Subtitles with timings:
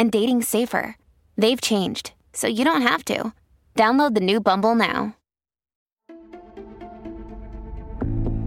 [0.00, 0.96] and dating safer.
[1.36, 3.34] They've changed, so you don't have to.
[3.76, 5.14] Download the new Bumble now.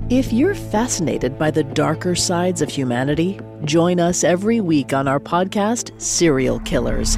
[0.10, 5.20] If you're fascinated by the darker sides of humanity, join us every week on our
[5.20, 7.18] podcast, Serial Killers,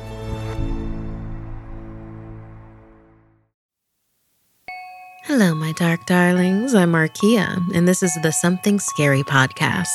[5.33, 6.75] Hello, my dark darlings.
[6.75, 9.87] I'm Markia, and this is the Something Scary podcast.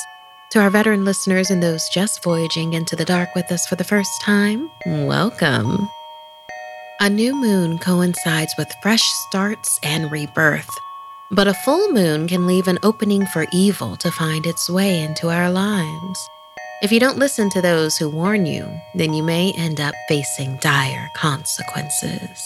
[0.53, 3.85] To our veteran listeners and those just voyaging into the dark with us for the
[3.85, 5.91] first time, welcome.
[7.01, 10.71] A new moon coincides with fresh starts and rebirth,
[11.31, 15.29] but a full moon can leave an opening for evil to find its way into
[15.29, 16.31] our lives.
[16.81, 20.57] If you don't listen to those who warn you, then you may end up facing
[20.63, 22.43] dire consequences.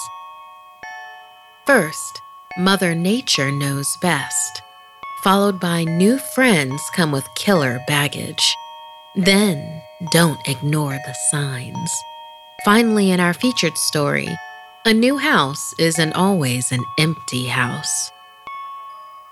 [1.67, 2.21] First,
[2.61, 4.61] Mother Nature knows best,
[5.25, 8.55] followed by new friends come with killer baggage.
[9.15, 9.81] Then,
[10.13, 11.91] don't ignore the signs.
[12.63, 14.29] Finally, in our featured story,
[14.85, 18.13] a new house isn't always an empty house.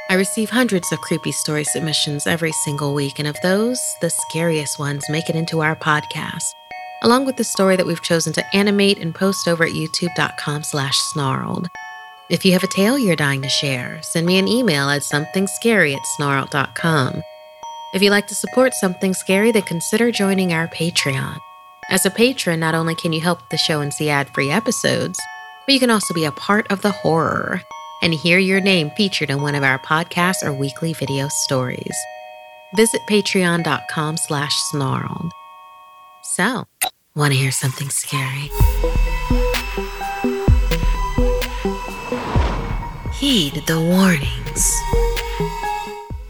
[0.09, 4.79] I receive hundreds of creepy story submissions every single week, and of those, the scariest
[4.79, 6.55] ones make it into our podcast,
[7.03, 10.97] along with the story that we've chosen to animate and post over at youtube.com slash
[11.13, 11.69] snarled.
[12.31, 15.97] If you have a tale you're dying to share, send me an email at somethingscary
[15.97, 17.23] at.
[17.95, 21.39] If you'd like to support Something Scary, then consider joining our Patreon.
[21.89, 25.19] As a patron, not only can you help the show and see ad free episodes,
[25.65, 27.63] but you can also be a part of the horror
[28.03, 31.97] and hear your name featured in one of our podcasts or weekly video stories.
[32.77, 35.33] Visit patreon.com slash snarled.
[36.23, 36.67] So,
[37.17, 38.51] want to hear something scary?
[43.19, 44.81] Heed the warnings.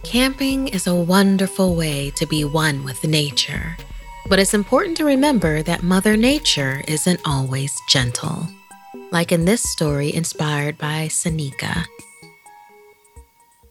[0.05, 3.77] Camping is a wonderful way to be one with nature,
[4.31, 8.49] but it's important to remember that Mother Nature isn't always gentle.
[9.13, 11.85] Like in this story inspired by Sanika.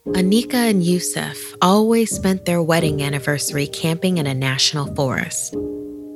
[0.10, 5.56] Anika and Yusuf always spent their wedding anniversary camping in a national forest.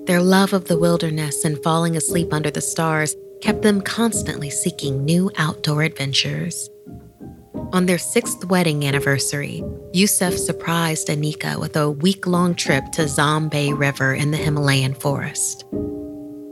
[0.05, 5.03] Their love of the wilderness and falling asleep under the stars kept them constantly seeking
[5.03, 6.69] new outdoor adventures.
[7.73, 13.71] On their sixth wedding anniversary, Yusuf surprised Anika with a week long trip to Zombay
[13.71, 15.63] River in the Himalayan forest.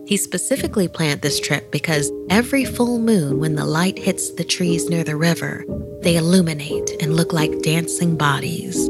[0.08, 4.90] He specifically planned this trip because every full moon, when the light hits the trees
[4.90, 5.66] near the river,
[6.04, 8.88] they illuminate and look like dancing bodies.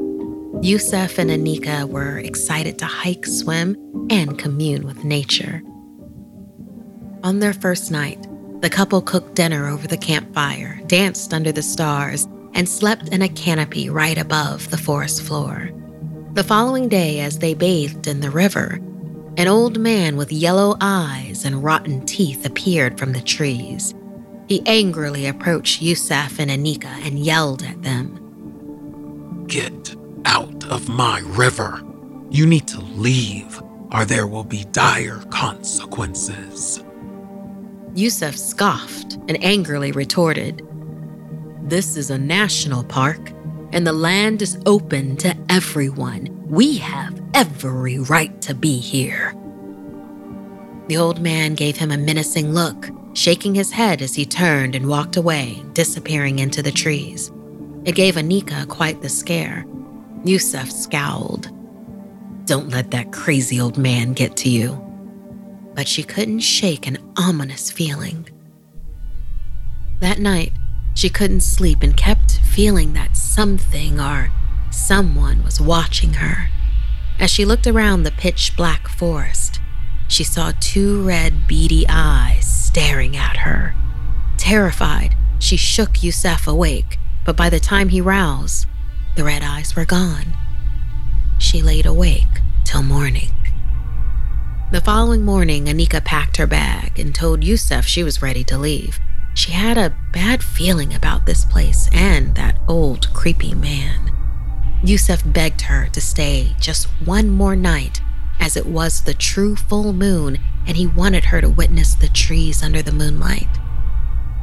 [0.62, 3.76] Yusuf and Anika were excited to hike, swim,
[4.12, 5.64] and commune with nature.
[7.24, 8.24] On their first night,
[8.62, 13.30] the couple cooked dinner over the campfire, danced under the stars, and slept in a
[13.30, 15.70] canopy right above the forest floor.
[16.34, 18.80] The following day, as they bathed in the river,
[19.38, 23.94] an old man with yellow eyes and rotten teeth appeared from the trees.
[24.48, 29.46] He angrily approached Yusuf and Anika and yelled at them.
[29.48, 29.96] Get
[30.26, 31.82] out of my river.
[32.30, 36.84] You need to leave, or there will be dire consequences.
[37.96, 40.66] Yusuf scoffed and angrily retorted,
[41.64, 43.32] This is a national park,
[43.72, 46.28] and the land is open to everyone.
[46.48, 49.34] We have every right to be here.
[50.88, 54.88] The old man gave him a menacing look, shaking his head as he turned and
[54.88, 57.32] walked away, disappearing into the trees.
[57.86, 59.66] It gave Anika quite the scare.
[60.26, 61.50] Yusuf scowled.
[62.46, 64.89] Don't let that crazy old man get to you.
[65.80, 68.28] But she couldn't shake an ominous feeling.
[70.02, 70.52] That night,
[70.94, 74.30] she couldn't sleep and kept feeling that something or
[74.72, 76.50] someone was watching her.
[77.18, 79.62] As she looked around the pitch black forest,
[80.10, 83.74] she saw two red, beady eyes staring at her.
[84.36, 88.68] Terrified, she shook Yusuf awake, but by the time he roused,
[89.16, 90.36] the red eyes were gone.
[91.38, 93.30] She laid awake till morning.
[94.72, 99.00] The following morning, Anika packed her bag and told Yusuf she was ready to leave.
[99.34, 104.12] She had a bad feeling about this place and that old, creepy man.
[104.84, 108.00] Yusuf begged her to stay just one more night,
[108.40, 110.38] as it was the true full moon
[110.68, 113.50] and he wanted her to witness the trees under the moonlight.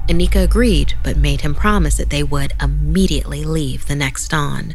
[0.09, 4.75] Anika agreed, but made him promise that they would immediately leave the next dawn.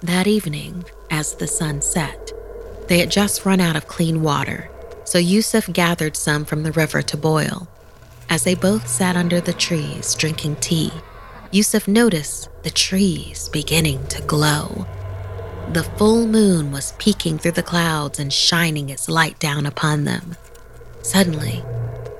[0.00, 2.32] That evening, as the sun set,
[2.88, 4.70] they had just run out of clean water,
[5.04, 7.68] so Yusuf gathered some from the river to boil.
[8.28, 10.92] As they both sat under the trees drinking tea,
[11.50, 14.86] Yusuf noticed the trees beginning to glow.
[15.72, 20.36] The full moon was peeking through the clouds and shining its light down upon them.
[21.02, 21.62] Suddenly,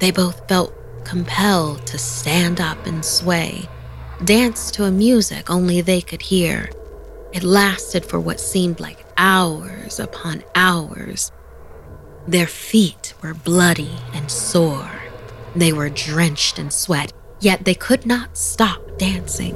[0.01, 0.75] they both felt
[1.05, 3.69] compelled to stand up and sway,
[4.25, 6.71] dance to a music only they could hear.
[7.33, 11.33] It lasted for what seemed like hours upon hours.
[12.27, 14.91] Their feet were bloody and sore.
[15.55, 19.55] They were drenched in sweat, yet they could not stop dancing.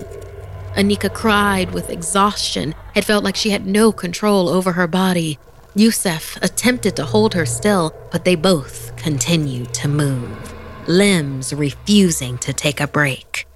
[0.77, 2.75] Anika cried with exhaustion.
[2.95, 5.39] It felt like she had no control over her body.
[5.75, 10.55] Yusuf attempted to hold her still, but they both continued to move,
[10.87, 13.47] limbs refusing to take a break.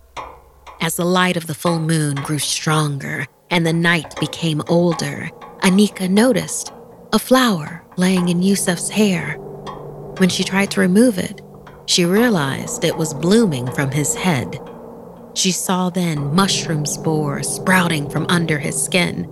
[0.80, 5.30] As the light of the full moon grew stronger and the night became older,
[5.60, 6.72] Anika noticed
[7.12, 9.36] a flower laying in Yusuf's hair.
[10.18, 11.40] When she tried to remove it,
[11.86, 14.58] she realized it was blooming from his head.
[15.34, 19.30] She saw then mushroom spores sprouting from under his skin.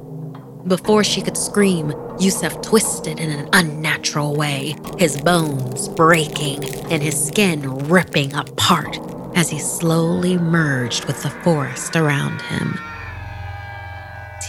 [0.68, 7.20] Before she could scream, Yusuf twisted in an unnatural way, his bones breaking and his
[7.20, 9.00] skin ripping apart
[9.34, 12.78] as he slowly merged with the forest around him.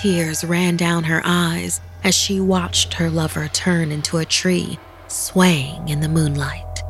[0.02, 5.88] Tears ran down her eyes as she watched her lover turn into a tree, swaying
[5.88, 6.84] in the moonlight.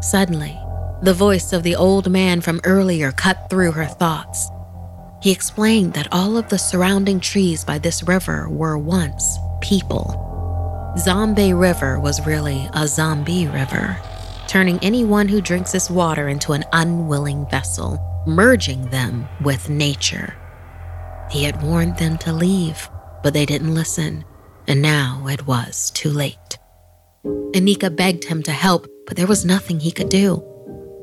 [0.00, 0.58] Suddenly,
[1.02, 4.48] the voice of the old man from earlier cut through her thoughts.
[5.20, 10.94] He explained that all of the surrounding trees by this river were once people.
[10.98, 13.98] Zombie River was really a zombie river,
[14.46, 20.34] turning anyone who drinks this water into an unwilling vessel, merging them with nature.
[21.32, 22.90] He had warned them to leave,
[23.22, 24.24] but they didn't listen,
[24.68, 26.58] and now it was too late.
[27.24, 30.44] Anika begged him to help, but there was nothing he could do.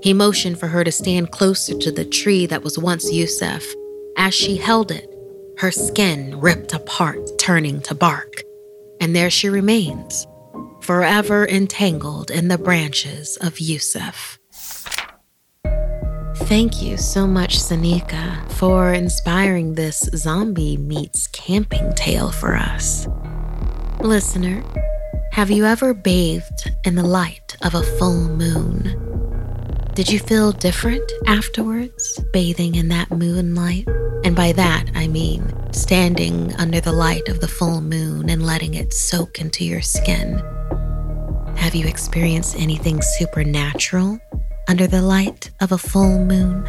[0.04, 3.66] He motioned for her to stand closer to the tree that was once Yusuf.
[4.18, 5.10] As she held it,
[5.58, 8.44] her skin ripped apart, turning to bark.
[9.02, 10.28] And there she remains,
[10.82, 14.39] forever entangled in the branches of Yusuf.
[16.50, 23.08] Thank you so much, Sanika, for inspiring this zombie meets camping tale for us.
[24.00, 24.64] Listener,
[25.32, 29.92] have you ever bathed in the light of a full moon?
[29.94, 33.88] Did you feel different afterwards, bathing in that moonlight?
[34.24, 38.74] And by that, I mean standing under the light of the full moon and letting
[38.74, 40.40] it soak into your skin.
[41.58, 44.20] Have you experienced anything supernatural
[44.70, 46.64] under the light of a full moon?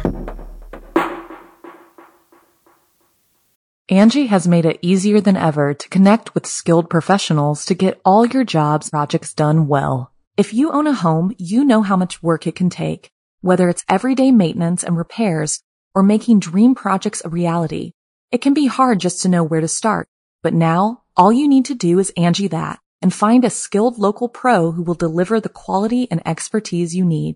[3.89, 8.25] Angie has made it easier than ever to connect with skilled professionals to get all
[8.25, 10.11] your jobs projects done well.
[10.35, 13.85] If you own a home, you know how much work it can take, whether it's
[13.87, 15.61] everyday maintenance and repairs
[15.93, 17.91] or making dream projects a reality.
[18.31, 20.07] It can be hard just to know where to start,
[20.41, 24.27] but now all you need to do is Angie that and find a skilled local
[24.27, 27.35] pro who will deliver the quality and expertise you need.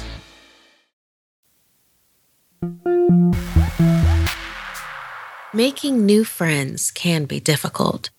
[5.53, 8.09] Making new friends can be difficult.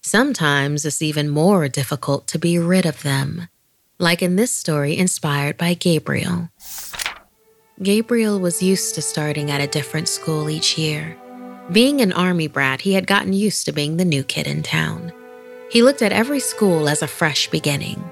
[0.00, 3.48] Sometimes it's even more difficult to be rid of them,
[4.00, 6.50] like in this story inspired by Gabriel.
[7.80, 11.16] Gabriel was used to starting at a different school each year.
[11.70, 15.12] Being an army brat, he had gotten used to being the new kid in town.
[15.70, 18.02] He looked at every school as a fresh beginning.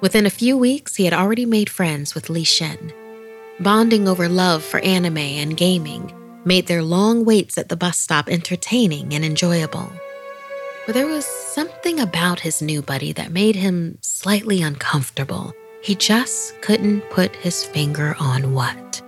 [0.00, 2.92] Within a few weeks, he had already made friends with Li Shen.
[3.60, 6.12] Bonding over love for anime and gaming
[6.44, 9.92] made their long waits at the bus stop entertaining and enjoyable.
[10.86, 15.52] But there was something about his new buddy that made him slightly uncomfortable.
[15.82, 19.02] He just couldn't put his finger on what.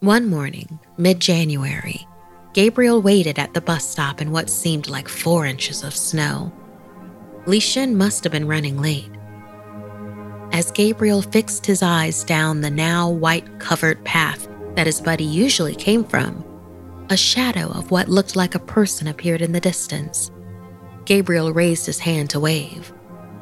[0.00, 2.06] One morning, mid January,
[2.52, 6.52] Gabriel waited at the bus stop in what seemed like four inches of snow.
[7.46, 9.10] Li Shen must have been running late.
[10.52, 15.74] As Gabriel fixed his eyes down the now white covered path that his buddy usually
[15.74, 16.44] came from,
[17.08, 20.30] a shadow of what looked like a person appeared in the distance.
[21.04, 22.92] Gabriel raised his hand to wave.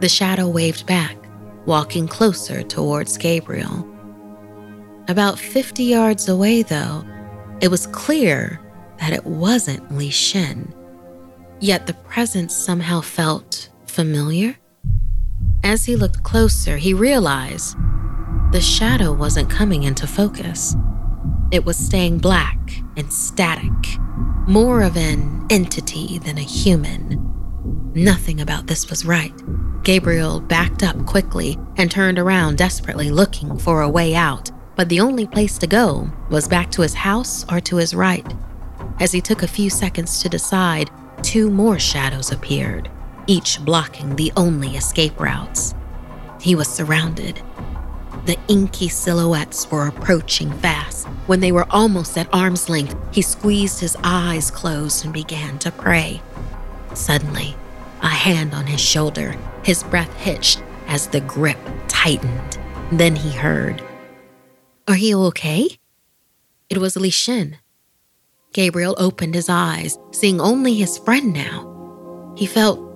[0.01, 1.17] The shadow waved back,
[1.67, 3.87] walking closer towards Gabriel.
[5.09, 7.05] About 50 yards away, though,
[7.61, 8.61] it was clear
[8.99, 10.75] that it wasn't Li Shen.
[11.61, 14.57] Yet the presence somehow felt familiar.
[15.63, 17.77] As he looked closer, he realized
[18.53, 20.75] the shadow wasn't coming into focus.
[21.51, 22.59] It was staying black
[22.97, 23.99] and static,
[24.47, 27.25] more of an entity than a human.
[27.95, 29.33] Nothing about this was right.
[29.83, 35.01] Gabriel backed up quickly and turned around desperately looking for a way out, but the
[35.01, 38.27] only place to go was back to his house or to his right.
[39.01, 40.91] As he took a few seconds to decide,
[41.23, 42.91] two more shadows appeared,
[43.29, 45.75] each blocking the only escape routes.
[46.41, 47.41] He was surrounded.
[48.27, 51.07] The inky silhouettes were approaching fast.
[51.27, 55.71] When they were almost at arm's length, he squeezed his eyes closed and began to
[55.71, 56.21] pray.
[56.95, 57.55] Suddenly,
[58.03, 62.59] a hand on his shoulder, his breath hitched as the grip tightened.
[62.91, 63.83] Then he heard,
[64.89, 65.69] Are you okay?
[66.71, 67.59] It was Li Shen.
[68.53, 72.35] Gabriel opened his eyes, seeing only his friend now.
[72.37, 72.88] He felt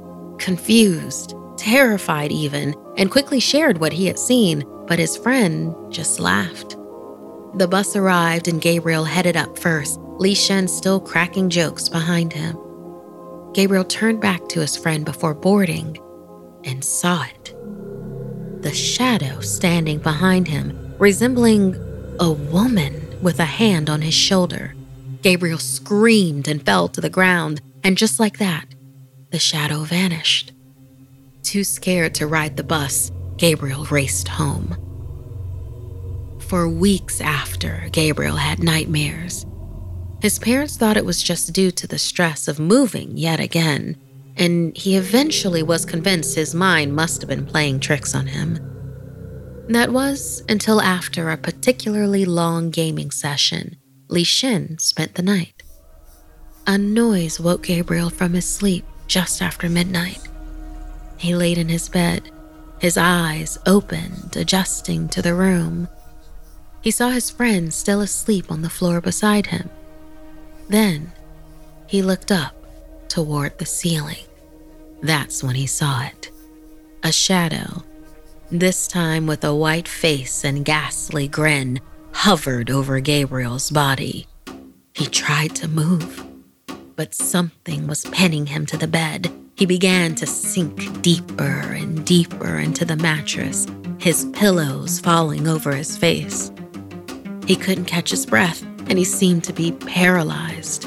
[0.43, 6.77] confused, terrified even, and quickly shared what he had seen, but his friend just laughed.
[7.55, 12.59] The bus arrived and Gabriel headed up first, Li Shen still cracking jokes behind him.
[13.55, 15.97] Gabriel turned back to his friend before boarding
[16.65, 17.55] and saw it.
[18.63, 21.77] The shadow standing behind him, resembling
[22.19, 24.75] a woman with a hand on his shoulder.
[25.23, 28.67] Gabriel screamed and fell to the ground, and just like that,
[29.33, 30.53] the shadow vanished.
[31.43, 34.77] Too scared to ride the bus, Gabriel raced home.
[36.39, 39.47] For weeks after, Gabriel had nightmares.
[40.21, 43.97] His parents thought it was just due to the stress of moving yet again,
[44.37, 48.59] and he eventually was convinced his mind must have been playing tricks on him.
[49.69, 53.77] That was until after a particularly long gaming session,
[54.09, 55.63] Li Shen spent the night.
[56.67, 60.21] A noise woke Gabriel from his sleep just after midnight.
[61.19, 62.31] He laid in his bed,
[62.79, 65.89] his eyes opened, adjusting to the room.
[66.81, 69.71] He saw his friend still asleep on the floor beside him.
[70.69, 71.13] Then
[71.87, 72.55] he looked up
[73.09, 74.25] toward the ceiling.
[75.01, 76.31] That's when he saw it
[77.05, 77.83] a shadow,
[78.51, 81.81] this time with a white face and ghastly grin,
[82.13, 84.27] hovered over Gabriel's body.
[84.95, 86.25] He tried to move,
[86.97, 89.33] but something was pinning him to the bed.
[89.55, 93.67] He began to sink deeper and deeper into the mattress,
[93.99, 96.51] his pillows falling over his face.
[97.47, 100.87] He couldn't catch his breath, and he seemed to be paralyzed.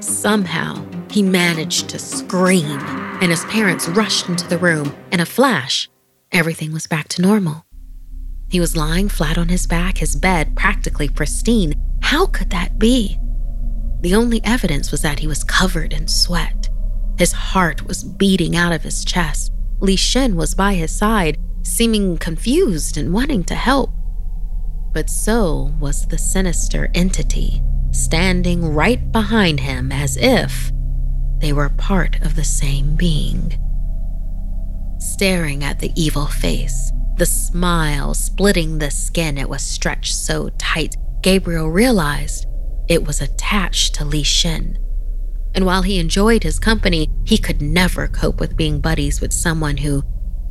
[0.00, 2.78] Somehow, he managed to scream,
[3.20, 4.94] and his parents rushed into the room.
[5.12, 5.88] In a flash,
[6.32, 7.64] everything was back to normal.
[8.50, 11.74] He was lying flat on his back, his bed practically pristine.
[12.00, 13.18] How could that be?
[14.00, 16.68] The only evidence was that he was covered in sweat.
[17.18, 19.52] His heart was beating out of his chest.
[19.80, 23.90] Li Shen was by his side, seeming confused and wanting to help.
[24.92, 30.70] But so was the sinister entity, standing right behind him as if
[31.40, 33.58] they were part of the same being.
[34.98, 40.96] Staring at the evil face, the smile splitting the skin it was stretched so tight,
[41.22, 42.47] Gabriel realized
[42.88, 44.78] it was attached to Li Shen.
[45.54, 49.78] And while he enjoyed his company, he could never cope with being buddies with someone
[49.78, 50.02] who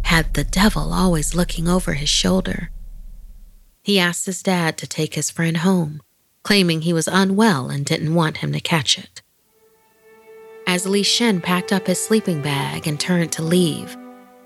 [0.03, 2.71] had the devil always looking over his shoulder.
[3.83, 6.01] He asked his dad to take his friend home,
[6.43, 9.21] claiming he was unwell and didn't want him to catch it.
[10.65, 13.95] As Li Shen packed up his sleeping bag and turned to leave,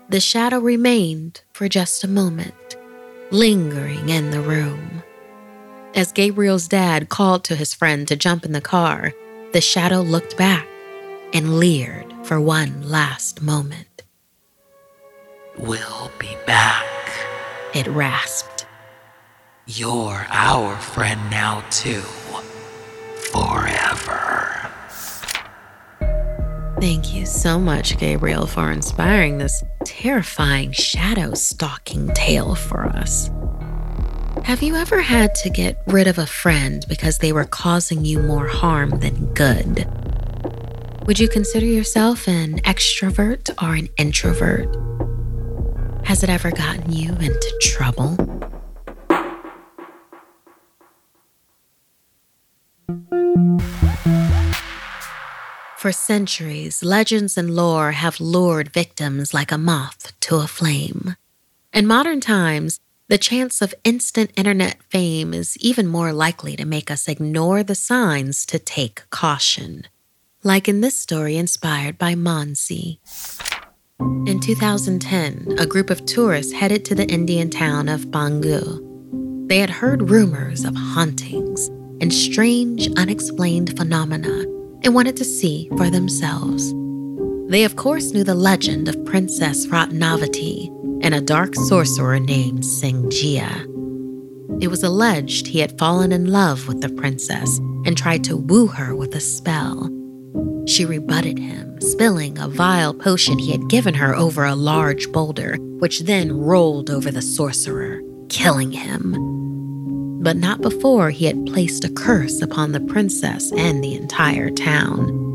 [0.08, 2.76] the shadow remained for just a moment,
[3.30, 5.02] lingering in the room.
[5.94, 9.12] As Gabriel's dad called to his friend to jump in the car,
[9.52, 10.66] the shadow looked back
[11.34, 14.02] and leered for one last moment.
[15.58, 16.86] We'll be back.
[17.74, 18.66] It rasped.
[19.66, 22.00] You're our friend now, too.
[23.32, 24.70] Forever.
[26.80, 33.30] Thank you so much, Gabriel, for inspiring this terrifying shadow stalking tale for us.
[34.44, 38.18] Have you ever had to get rid of a friend because they were causing you
[38.18, 39.86] more harm than good?
[41.06, 44.68] Would you consider yourself an extrovert or an introvert?
[46.04, 48.16] Has it ever gotten you into trouble?
[55.76, 61.16] For centuries, legends and lore have lured victims like a moth to a flame.
[61.72, 66.90] In modern times, the chance of instant internet fame is even more likely to make
[66.90, 69.84] us ignore the signs to take caution.
[70.42, 72.98] Like in this story inspired by Monsi.
[74.26, 78.88] In 2010, a group of tourists headed to the Indian town of Bangu.
[79.48, 81.68] They had heard rumors of hauntings
[82.00, 84.44] and strange, unexplained phenomena
[84.82, 86.72] and wanted to see for themselves.
[87.50, 93.68] They, of course, knew the legend of Princess Ratnavati and a dark sorcerer named Singjia.
[94.62, 98.66] It was alleged he had fallen in love with the princess and tried to woo
[98.68, 99.90] her with a spell.
[100.66, 105.56] She rebutted him, spilling a vile potion he had given her over a large boulder,
[105.78, 109.32] which then rolled over the sorcerer, killing him
[110.22, 115.31] but not before he had placed a curse upon the princess and the entire town.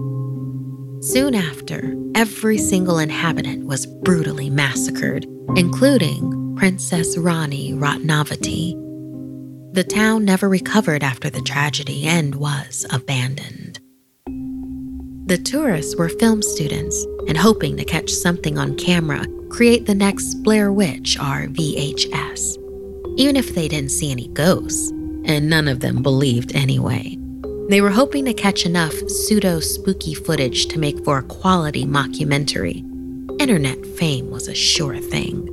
[1.11, 8.73] Soon after, every single inhabitant was brutally massacred, including Princess Rani Ratnavati.
[9.73, 13.79] The town never recovered after the tragedy and was abandoned.
[15.27, 20.35] The tourists were film students and hoping to catch something on camera, create the next
[20.43, 22.57] Blair Witch or VHS
[23.17, 24.91] even if they didn't see any ghosts,
[25.25, 27.17] and none of them believed anyway.
[27.69, 32.81] They were hoping to catch enough pseudo spooky footage to make for a quality mockumentary.
[33.41, 35.45] Internet fame was a sure thing.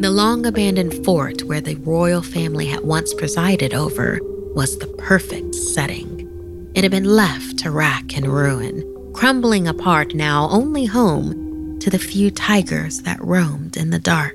[0.00, 4.18] The long abandoned fort where the royal family had once presided over
[4.56, 6.72] was the perfect setting.
[6.74, 8.82] It had been left to rack and ruin,
[9.14, 14.34] crumbling apart now only home to the few tigers that roamed in the dark.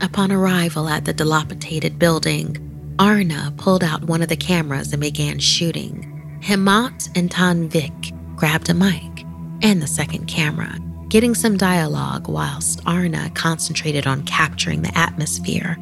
[0.00, 2.65] Upon arrival at the dilapidated building,
[2.98, 6.40] Arna pulled out one of the cameras and began shooting.
[6.42, 9.24] Hemant and Tanvik grabbed a mic
[9.62, 10.78] and the second camera,
[11.08, 15.76] getting some dialogue whilst Arna concentrated on capturing the atmosphere.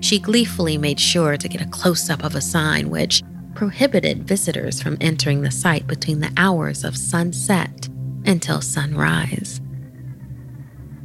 [0.00, 3.22] She gleefully made sure to get a close up of a sign which
[3.54, 7.88] prohibited visitors from entering the site between the hours of sunset
[8.24, 9.60] until sunrise.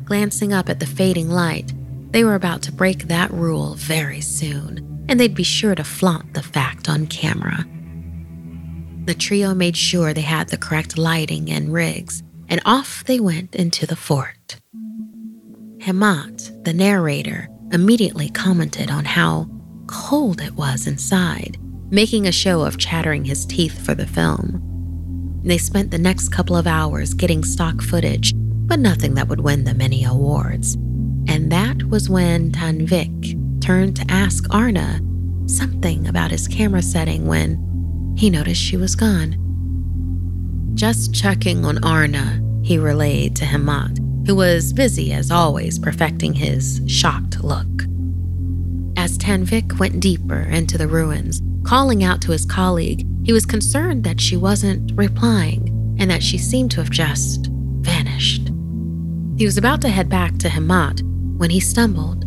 [0.05, 1.73] Glancing up at the fading light,
[2.11, 6.33] they were about to break that rule very soon, and they'd be sure to flaunt
[6.33, 7.65] the fact on camera.
[9.03, 13.53] The trio made sure they had the correct lighting and rigs, and off they went
[13.53, 14.55] into the fort.
[15.79, 19.49] Hemant, the narrator, immediately commented on how
[19.85, 21.57] cold it was inside,
[21.89, 25.41] making a show of chattering his teeth for the film.
[25.43, 29.65] They spent the next couple of hours getting stock footage, but nothing that would win
[29.65, 30.75] them any awards.
[31.27, 34.99] And that was when Tanvik turned to ask Arna
[35.45, 39.37] something about his camera setting when he noticed she was gone.
[40.73, 46.81] Just checking on Arna, he relayed to Hemant, who was busy as always perfecting his
[46.87, 47.67] shocked look.
[48.97, 54.03] As Tanvik went deeper into the ruins, calling out to his colleague, he was concerned
[54.03, 57.47] that she wasn't replying and that she seemed to have just
[57.81, 58.49] vanished.
[59.37, 61.01] He was about to head back to Hemant
[61.37, 62.20] when he stumbled.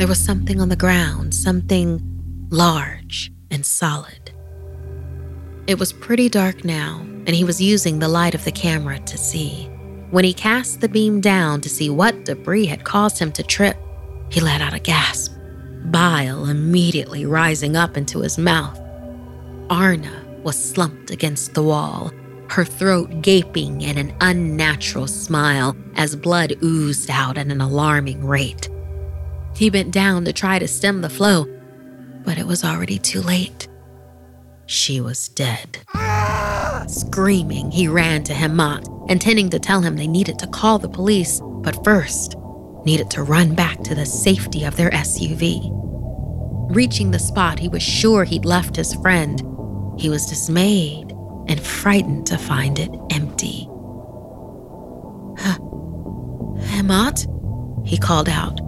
[0.00, 2.00] There was something on the ground, something
[2.48, 4.32] large and solid.
[5.66, 9.18] It was pretty dark now, and he was using the light of the camera to
[9.18, 9.66] see.
[10.10, 13.76] When he cast the beam down to see what debris had caused him to trip,
[14.30, 15.34] he let out a gasp,
[15.90, 18.80] bile immediately rising up into his mouth.
[19.68, 22.10] Arna was slumped against the wall,
[22.48, 28.70] her throat gaping in an unnatural smile as blood oozed out at an alarming rate.
[29.60, 31.44] He bent down to try to stem the flow,
[32.24, 33.68] but it was already too late.
[34.64, 35.80] She was dead.
[36.88, 41.42] Screaming, he ran to Hemant, intending to tell him they needed to call the police,
[41.44, 42.36] but first,
[42.86, 45.68] needed to run back to the safety of their SUV.
[46.74, 49.42] Reaching the spot he was sure he'd left his friend,
[49.98, 51.12] he was dismayed
[51.48, 53.66] and frightened to find it empty.
[56.72, 57.26] Hemant?
[57.86, 58.58] He called out.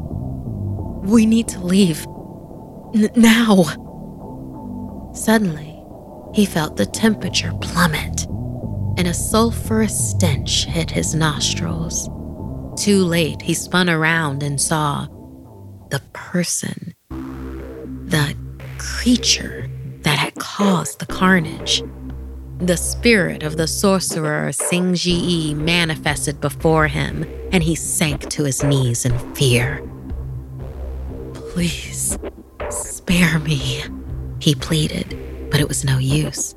[1.02, 2.06] We need to leave.
[2.94, 3.64] N- now.
[5.14, 5.82] Suddenly,
[6.34, 8.26] he felt the temperature plummet
[8.96, 12.08] and a sulfurous stench hit his nostrils.
[12.76, 15.06] Too late, he spun around and saw
[15.90, 18.36] the person, the
[18.78, 19.68] creature
[20.02, 21.82] that had caused the carnage.
[22.58, 29.04] The spirit of the sorcerer Singji manifested before him, and he sank to his knees
[29.04, 29.82] in fear.
[31.52, 32.18] Please,
[32.70, 33.84] spare me,
[34.40, 36.54] he pleaded but it was no use.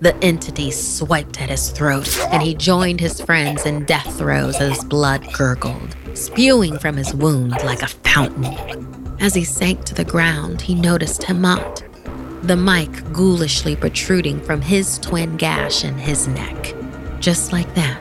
[0.00, 4.82] The entity swiped at his throat, and he joined his friends in death throes as
[4.84, 9.16] blood gurgled, spewing from his wound like a fountain.
[9.20, 11.84] As he sank to the ground, he noticed Hemant,
[12.42, 16.74] the mic ghoulishly protruding from his twin gash in his neck.
[17.20, 18.00] Just like that,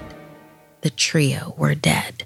[0.80, 2.17] the trio were dead.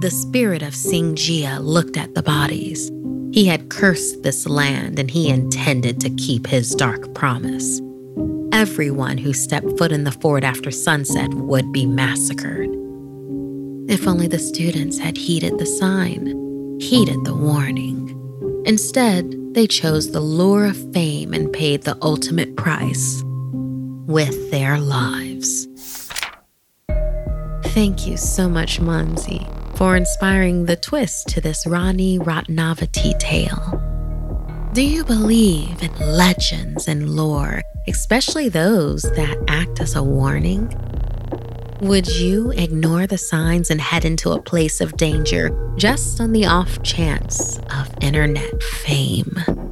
[0.00, 2.90] The spirit of Singjia looked at the bodies
[3.32, 7.80] he had cursed this land and he intended to keep his dark promise.
[8.52, 12.68] Everyone who stepped foot in the fort after sunset would be massacred.
[13.88, 16.26] If only the students had heeded the sign,
[16.80, 18.08] heeded the warning.
[18.66, 23.22] Instead, they chose the lure of fame and paid the ultimate price
[24.06, 25.68] with their lives.
[27.72, 29.46] Thank you so much, Manzi
[29.80, 33.80] for inspiring the twist to this Rani Ratnavati tale.
[34.74, 40.68] Do you believe in legends and lore, especially those that act as a warning?
[41.80, 46.44] Would you ignore the signs and head into a place of danger just on the
[46.44, 49.69] off chance of internet fame?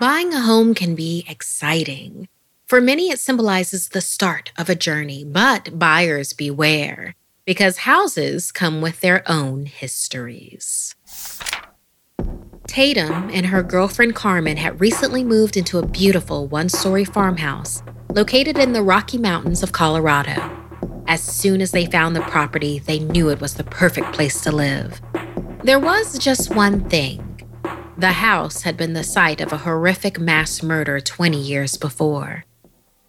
[0.00, 2.28] Buying a home can be exciting
[2.68, 7.14] for many, it symbolizes the start of a journey, but buyers beware
[7.46, 10.94] because houses come with their own histories.
[12.66, 17.82] Tatum and her girlfriend Carmen had recently moved into a beautiful one story farmhouse
[18.12, 20.36] located in the Rocky Mountains of Colorado.
[21.06, 24.52] As soon as they found the property, they knew it was the perfect place to
[24.52, 25.00] live.
[25.64, 27.27] There was just one thing
[27.98, 32.44] the house had been the site of a horrific mass murder 20 years before.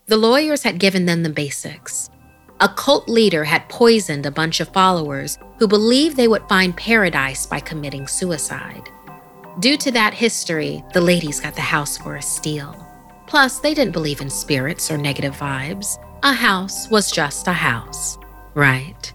[0.07, 2.09] The lawyers had given them the basics.
[2.59, 7.45] A cult leader had poisoned a bunch of followers who believed they would find paradise
[7.45, 8.89] by committing suicide.
[9.59, 12.75] Due to that history, the ladies got the house for a steal.
[13.27, 15.99] Plus, they didn't believe in spirits or negative vibes.
[16.23, 18.17] A house was just a house,
[18.55, 19.13] right?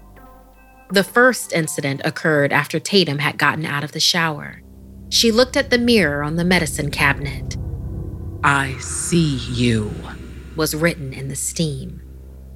[0.90, 4.60] The first incident occurred after Tatum had gotten out of the shower.
[5.14, 7.56] She looked at the mirror on the medicine cabinet.
[8.42, 9.94] I see you
[10.56, 12.02] was written in the steam.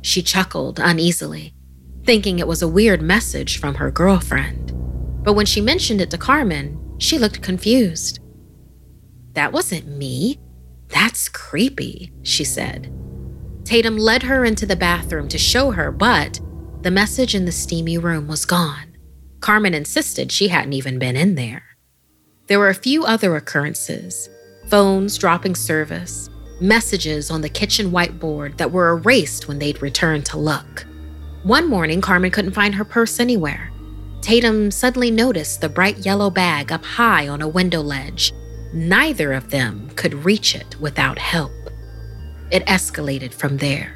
[0.02, 1.54] She chuckled uneasily,
[2.02, 4.72] thinking it was a weird message from her girlfriend.
[5.22, 8.18] But when she mentioned it to Carmen, she looked confused.
[9.34, 10.40] That wasn't me.
[10.88, 12.92] That's creepy, she said.
[13.62, 16.40] Tatum led her into the bathroom to show her, but
[16.82, 18.96] the message in the steamy room was gone.
[19.38, 21.67] Carmen insisted she hadn't even been in there.
[22.48, 24.30] There were a few other occurrences
[24.68, 26.28] phones dropping service,
[26.60, 30.86] messages on the kitchen whiteboard that were erased when they'd returned to look.
[31.42, 33.70] One morning, Carmen couldn't find her purse anywhere.
[34.20, 38.32] Tatum suddenly noticed the bright yellow bag up high on a window ledge.
[38.74, 41.52] Neither of them could reach it without help.
[42.50, 43.94] It escalated from there.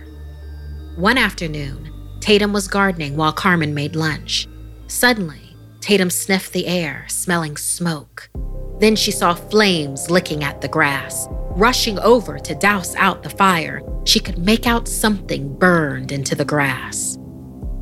[0.96, 4.48] One afternoon, Tatum was gardening while Carmen made lunch.
[4.86, 5.41] Suddenly,
[5.82, 8.30] Tatum sniffed the air, smelling smoke.
[8.78, 11.26] Then she saw flames licking at the grass.
[11.56, 16.44] Rushing over to douse out the fire, she could make out something burned into the
[16.44, 17.18] grass.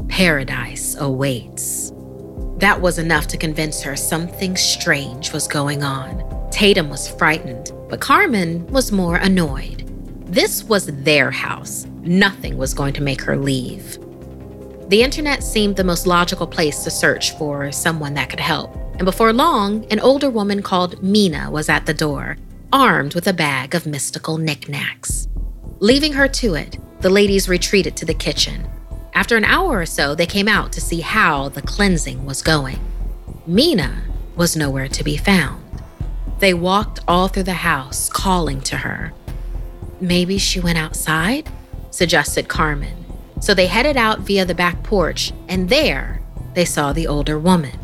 [0.08, 1.92] Paradise awaits.
[2.56, 6.48] That was enough to convince her something strange was going on.
[6.50, 9.86] Tatum was frightened, but Carmen was more annoyed.
[10.24, 11.84] This was their house.
[12.00, 13.98] Nothing was going to make her leave.
[14.90, 18.74] The internet seemed the most logical place to search for someone that could help.
[18.94, 22.38] And before long, an older woman called Mina was at the door,
[22.72, 25.28] armed with a bag of mystical knickknacks.
[25.78, 28.68] Leaving her to it, the ladies retreated to the kitchen.
[29.14, 32.80] After an hour or so, they came out to see how the cleansing was going.
[33.46, 34.02] Mina
[34.34, 35.62] was nowhere to be found.
[36.40, 39.12] They walked all through the house, calling to her.
[40.00, 41.48] Maybe she went outside,
[41.92, 42.99] suggested Carmen.
[43.40, 46.20] So they headed out via the back porch, and there
[46.54, 47.78] they saw the older woman.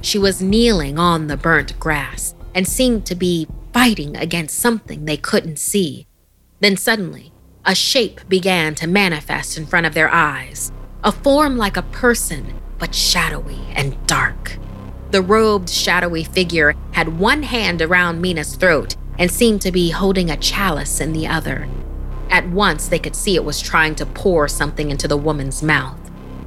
[0.00, 5.16] She was kneeling on the burnt grass and seemed to be fighting against something they
[5.16, 6.06] couldn't see.
[6.60, 7.32] Then suddenly,
[7.64, 10.72] a shape began to manifest in front of their eyes,
[11.04, 14.56] a form like a person, but shadowy and dark.
[15.10, 20.30] The robed, shadowy figure had one hand around Mina's throat and seemed to be holding
[20.30, 21.68] a chalice in the other.
[22.30, 25.98] At once, they could see it was trying to pour something into the woman's mouth.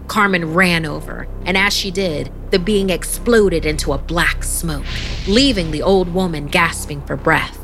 [0.08, 4.86] Carmen ran over, and as she did, the being exploded into a black smoke,
[5.28, 7.60] leaving the old woman gasping for breath.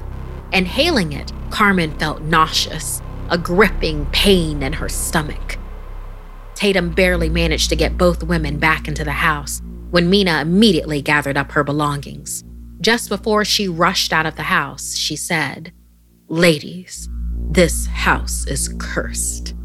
[0.51, 5.57] Inhaling it, Carmen felt nauseous a gripping pain in her stomach.
[6.55, 11.37] Tatum barely managed to get both women back into the house when Mina immediately gathered
[11.37, 12.43] up her belongings.
[12.81, 15.71] Just before she rushed out of the house, she said,
[16.27, 17.09] Ladies,
[17.49, 19.55] this house is cursed.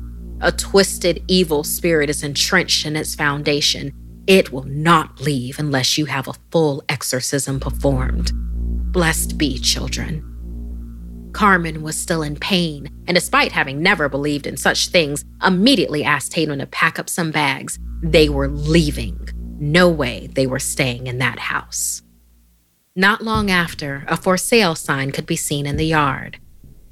[0.41, 3.93] A twisted, evil spirit is entrenched in its foundation.
[4.27, 8.33] It will not leave unless you have a full exorcism performed.
[8.91, 10.25] Blessed be, children.
[11.35, 16.33] Carmen was still in pain, and despite having never believed in such things, immediately asked
[16.33, 17.79] Tatum to pack up some bags.
[18.03, 19.29] They were leaving.
[19.59, 22.01] No way they were staying in that house.
[22.97, 26.39] Not long after, a for sale sign could be seen in the yard.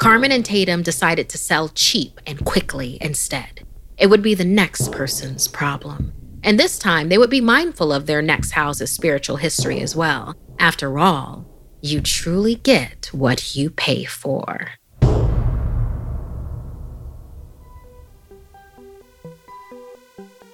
[0.02, 3.64] Carmen and Tatum decided to sell cheap and quickly instead.
[3.96, 6.12] It would be the next person's problem.
[6.42, 10.34] And this time, they would be mindful of their next house's spiritual history as well.
[10.58, 11.46] After all,
[11.82, 14.70] you truly get what you pay for.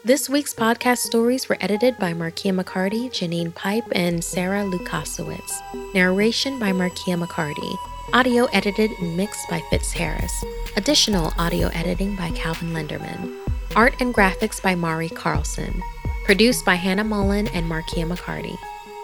[0.04, 5.94] This week's podcast stories were edited by Markia McCarty, Janine Pipe, and Sarah Lukasiewicz.
[5.94, 7.78] Narration by Markia McCarty.
[8.14, 10.42] Audio edited and mixed by Fitz Harris.
[10.76, 13.36] Additional audio editing by Calvin Linderman.
[13.76, 15.82] Art and graphics by Mari Carlson.
[16.24, 18.56] Produced by Hannah Mullen and Markia McCarty.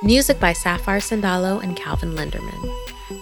[0.03, 2.75] Music by Sapphire Sandalo and Calvin Linderman.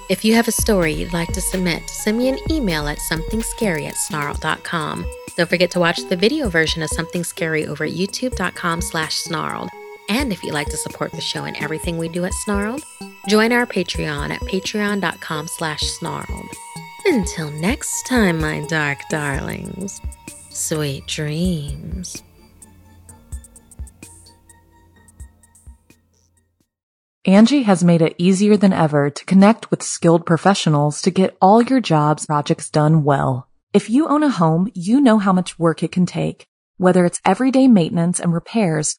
[0.08, 3.88] If you have a story you'd like to submit, send me an email at somethingscary
[3.88, 5.04] at.
[5.36, 9.68] Don't forget to watch the video version of Something Scary over at youtube.com slash snarled.
[10.12, 12.82] And if you'd like to support the show and everything we do at Snarled,
[13.30, 16.50] join our Patreon at patreon.com slash snarled.
[17.06, 20.02] Until next time, my dark darlings,
[20.50, 22.22] sweet dreams.
[27.24, 31.62] Angie has made it easier than ever to connect with skilled professionals to get all
[31.62, 33.48] your jobs projects done well.
[33.72, 36.44] If you own a home, you know how much work it can take,
[36.76, 38.98] whether it's everyday maintenance and repairs